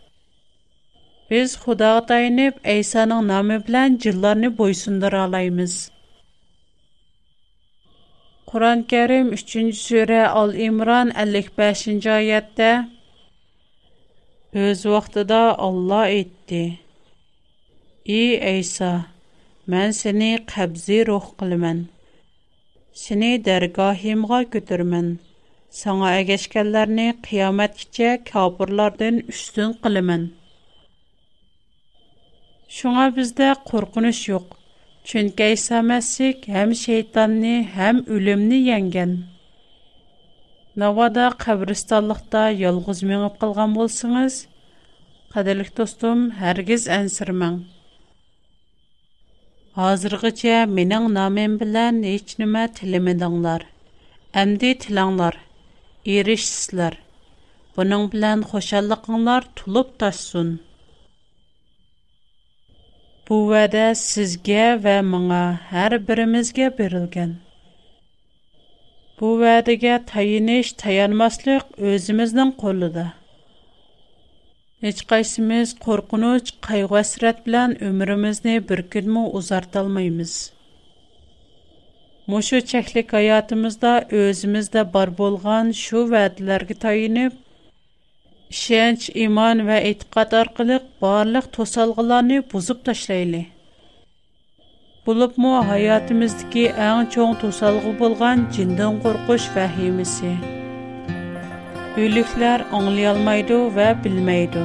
Biz 1.32 1.56
Xudağa 1.56 2.06
tayinib, 2.06 2.54
Eysanın 2.64 3.28
namı 3.28 3.62
bilen 3.68 3.98
cillarını 3.98 4.58
boysundur 4.58 5.14
alayımız. 5.14 5.92
Kur'an-ı 8.46 8.88
Kerim 8.88 9.34
3. 9.34 9.76
Sure 9.78 10.28
Al-İmran 10.28 11.10
55. 11.16 12.06
ayette 12.08 12.88
Öz 14.54 14.86
vaxtıda 14.86 15.60
Allah 15.60 16.08
etti. 16.08 16.80
Ey 18.06 18.56
Eysa! 18.58 19.13
Мән 19.72 19.94
сене 19.96 20.28
қабзи 20.52 20.96
рух 21.08 21.28
қылымен. 21.42 21.78
Сене 23.02 23.28
дәргахимға 23.44 24.40
көтірмен. 24.56 25.06
Саңа 25.78 26.10
әгешкәлләрні 26.20 27.06
қиямет 27.28 27.78
кіче 27.84 28.10
кәпірлардың 28.32 29.22
үштін 29.34 29.78
қылымен. 29.86 30.26
Шуңа 32.80 33.08
бізді 33.20 33.48
қорқыныш 33.72 34.20
жоқ. 34.28 34.50
Чүнке 35.12 35.48
Иса 35.56 35.80
Мәсік 35.94 36.44
әм 36.66 36.74
шейтанны, 36.82 37.56
әм 37.88 38.04
үлімні 38.18 38.60
еңген. 38.68 39.16
Навада 40.84 41.30
қабристаллықта 41.46 42.50
елғыз 42.68 43.06
меніп 43.14 43.40
қылған 43.46 43.78
болсыңыз, 43.80 44.42
қаделік 45.38 45.72
достым, 45.80 46.34
әргіз 46.52 46.90
әнсірмің. 47.00 47.62
Hazırgıça 49.76 50.66
minin 50.66 51.14
namen 51.14 51.60
bilen 51.60 52.04
hiç 52.14 52.40
nime 52.40 52.66
tilimidinlar. 52.78 53.64
Əmdi 54.42 54.70
tilanlar, 54.84 55.38
erişsizlər. 56.06 56.98
Bunun 57.78 58.04
bilen 58.12 58.44
xoşallıqınlar 58.52 59.48
tulub 59.62 59.90
taşsun. 60.04 60.52
Bu 63.30 63.40
vədə 63.54 63.86
sizgə 64.04 64.68
və 64.86 64.96
mına 65.10 65.42
hər 65.72 65.98
birimizgə 66.10 66.70
berilgan. 66.78 67.34
Bu 69.20 69.34
vədəgə 69.42 69.98
tayiniş 70.14 70.74
tayanmaslıq 70.84 71.66
özümüzdən 71.94 72.54
qolıdır. 72.66 73.12
ھېچقايسىمىز 74.84 75.70
قورقۇنچ، 75.84 76.50
قايغۇ 76.66 76.96
ھەسرەت 77.00 77.38
بىلەن 77.44 77.74
ئۆمرىمىزنى 77.90 78.56
بىر 78.72 78.82
كۈنمۇ 78.96 79.22
ئۇزارتالمايمىز. 79.40 80.32
مۇشۇ 82.34 82.60
چەكلىك 82.72 83.14
ھاياتىمىزدا 83.18 83.94
ئۆزىمىزدە 84.18 84.84
بار 84.96 85.12
بولغان 85.22 85.72
شۇ 85.84 86.04
ۋەدىلەرگە 86.16 86.78
تايىنىپ 86.84 87.40
ishonch 88.54 89.06
iymon 89.22 89.62
va 89.70 89.78
e'tiqod 89.92 90.36
orqali 90.40 90.76
barliq 91.06 91.48
to'salg'ilarni 91.58 92.38
buzib 92.54 92.84
tashlayli 92.92 93.42
bo'libmi 95.10 95.56
hayotimizdagi 95.74 96.68
eng 96.94 97.02
cho'ng 97.18 97.34
to'salg'i 97.46 97.96
bo'lgan 98.04 98.46
jindan 98.60 99.02
qo'rqish 99.08 99.48
vahimasi 99.56 100.36
Ülülikler, 101.98 102.66
ângle 102.74 103.10
almaydu 103.10 103.58
we 103.74 103.86
bilmeydu. 104.04 104.62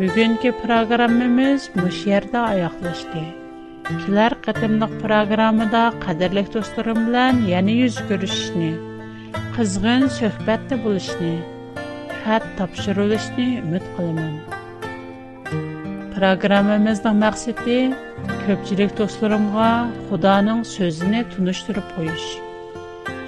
Бүген 0.00 0.38
ке 0.40 0.48
программамны 0.62 1.26
без 1.36 1.66
шәһәрдә 1.98 2.40
аяклашты. 2.54 3.20
Икләр 3.92 4.32
көтемнәк 4.46 4.94
программада, 5.02 5.82
кадрлык 6.00 6.48
дустырм 6.54 7.02
белән 7.10 7.42
яңа 7.50 7.74
yüz 7.82 7.98
күрешне, 8.08 8.70
кызыгын 9.56 10.08
söhbәт 10.08 10.70
тә 10.70 10.80
хат 12.24 12.44
тапшырулышне 12.56 13.60
үт 13.76 13.84
кыламан. 13.96 14.40
Программамнызның 16.16 17.14
мақсаты 17.26 17.78
көччелек 18.46 18.96
дустырмга 18.96 19.88
худанын 20.08 20.64
сөзенә 20.64 21.24
туныштырып 21.32 21.88
куыш. 21.96 22.24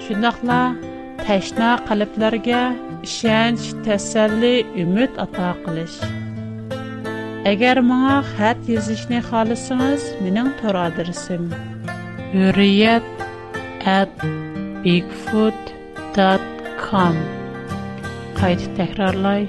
Шунлыкна 0.07 0.59
təşna 1.23 1.67
qəlblərə 1.87 2.61
ishonch 3.07 3.67
tasalli 3.85 4.55
umid 4.83 5.11
ato 5.23 5.45
qilish 5.63 5.97
agar 7.51 7.77
manga 7.89 8.17
xat 8.31 8.59
yozishni 8.73 9.19
xohlasangiz 9.29 10.03
mening 10.23 10.49
to'r 10.59 10.79
adresim 10.81 11.45
uriyat 12.47 13.07
at 13.95 14.25
bigfoot 14.83 15.61
dot 16.19 16.47
com 16.83 17.23
qayt 18.41 18.67
takrorlay 18.75 19.47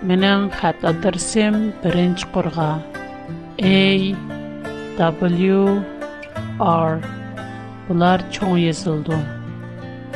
Минем 0.01 0.49
хат 0.49 0.81
дирсем 1.01 1.71
беренче 1.83 2.25
курга. 2.33 2.81
A 3.61 4.15
W 4.97 5.83
R 6.59 6.99
Булар 7.87 8.23
чоң 8.31 8.57
язылды. 8.57 9.19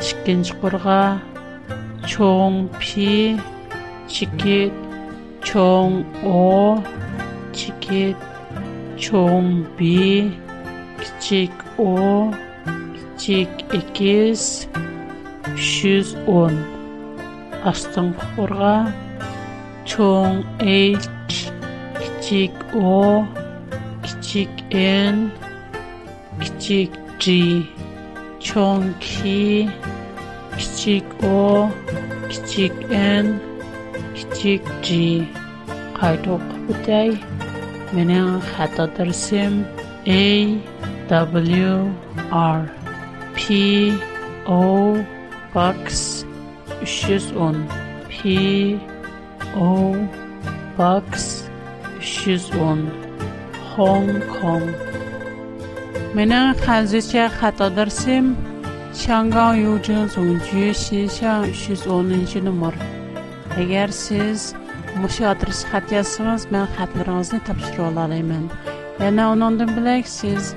Икенче 0.02 0.52
курга 0.60 1.20
чоң 2.06 2.66
P 2.80 3.06
чике 4.08 4.72
чоң 5.44 6.02
о. 6.26 6.82
чике 7.54 8.16
чоң 8.98 9.54
B 9.78 9.94
кичик 10.98 11.52
O 11.78 11.94
чик 13.24 13.48
2 13.68 14.34
310 15.54 16.54
астын 17.70 18.08
хурга 18.20 18.78
чон 19.88 20.32
h 20.58 21.06
чик 22.24 22.52
о 22.74 23.26
чик 24.24 24.48
n 24.72 25.30
чик 26.60 26.92
g 27.22 27.64
чон 28.40 28.94
ки 29.04 29.68
чик 30.78 31.04
о 31.22 31.70
чик 32.50 32.74
n 32.90 33.26
чик 34.38 34.64
g 34.86 35.26
кайтоп 36.00 36.40
үтэй 36.72 37.20
менен 37.92 38.40
хата 38.52 38.88
дарсем 38.96 39.68
a 41.10 41.26
w 41.26 41.90
r 42.32 42.79
P 43.52 43.98
O 44.46 45.04
Box 45.52 46.24
310 46.84 47.68
P 48.08 48.78
O 49.56 50.08
Box 50.78 51.50
310 51.98 52.86
Hong 53.74 54.20
Kong 54.36 54.70
Менің 56.14 56.54
қазірше 56.62 57.26
қатадырсым 57.40 58.30
Шанған 59.02 59.58
Юджин 59.64 60.06
Зунджи 60.14 60.70
Шишан 60.84 61.50
310 61.50 62.46
номер. 62.46 62.78
Әгәр 63.64 63.90
сез 64.02 64.46
мұшы 65.02 65.26
адрес 65.34 65.64
хат 65.72 65.90
язсаңыз, 65.90 66.46
мен 66.54 66.70
хатларыңызны 66.78 67.42
тапшырып 67.50 67.86
алалаймын. 67.90 68.46
Яна 69.02 69.32
онондан 69.34 69.74
білек 69.74 70.06
сіз 70.06 70.54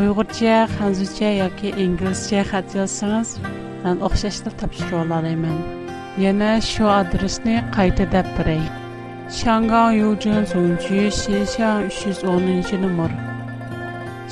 uyg'urcha 0.00 0.52
hanzucha 0.78 1.28
yoki 1.38 1.70
inglizcha 1.84 2.42
xat 2.50 2.68
yozsangiz 2.76 3.30
man 3.84 3.98
o'xshashda 4.06 4.50
topshira 4.62 5.00
olalayman 5.02 5.56
yana 6.24 6.52
shu 6.68 6.84
adresni 6.92 7.56
qayta 7.74 8.04
dab 8.14 8.30
beray 8.38 8.62
shangan 9.38 9.98
yujin 9.98 10.46
zongju 10.54 11.02
shishan 11.18 11.88
uch 11.90 11.98
yuz 12.08 12.22
o'ninchi 12.36 12.78
nomer 12.86 13.10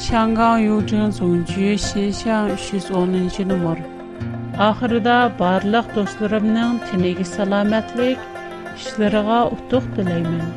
shangan 0.07 0.65
yujin 0.67 1.13
zongju 1.19 1.73
shishan 1.91 2.55
uch 2.57 2.69
yuz 2.79 2.87
o'ninchi 3.03 3.45
nomer 3.53 3.77
oxirida 4.71 5.17
barliq 5.43 5.91
do'stlarimning 5.99 6.79
tiniga 6.89 7.27
salomatlik 7.33 8.25
ishlariga 8.81 9.43
utuq 9.59 9.93
tilayman 9.99 10.57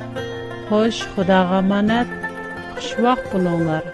xo'sh 0.71 1.03
xudoga 1.17 1.59
omonat 1.65 2.15
xushvaqt 2.79 3.29
bo'linglar 3.35 3.93